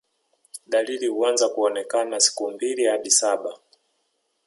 Dalili 0.67 1.07
huanza 1.07 1.49
kuonekana 1.49 2.19
siku 2.19 2.51
mbili 2.51 2.85
hadi 2.85 3.11
saba 3.11 3.57